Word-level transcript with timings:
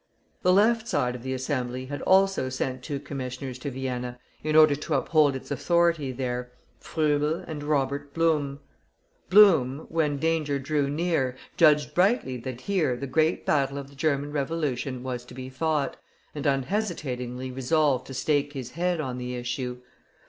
The 0.41 0.51
left 0.51 0.87
side 0.87 1.13
of 1.13 1.21
the 1.21 1.35
Assembly 1.35 1.85
had 1.85 2.01
also 2.01 2.49
sent 2.49 2.81
two 2.81 2.99
commissioners 2.99 3.59
to 3.59 3.69
Vienna, 3.69 4.17
in 4.43 4.55
order 4.55 4.73
to 4.75 4.95
uphold 4.95 5.35
its 5.35 5.51
authority 5.51 6.11
there 6.11 6.51
Froebel 6.79 7.43
and 7.47 7.61
Robert 7.63 8.11
Blum. 8.11 8.61
Blum, 9.29 9.85
when 9.89 10.17
danger 10.17 10.57
drew 10.57 10.89
near, 10.89 11.35
judged 11.55 11.95
rightly 11.95 12.35
that 12.37 12.61
here 12.61 12.97
the 12.97 13.05
great 13.05 13.45
battle 13.45 13.77
of 13.77 13.89
the 13.91 13.95
German 13.95 14.31
Revolution 14.31 15.03
was 15.03 15.23
to 15.25 15.35
be 15.35 15.51
fought, 15.51 15.97
and 16.33 16.47
unhesitatingly 16.47 17.51
resolved 17.51 18.07
to 18.07 18.15
stake 18.15 18.53
his 18.53 18.71
head 18.71 18.99
on 18.99 19.19
the 19.19 19.35
issue. 19.35 19.81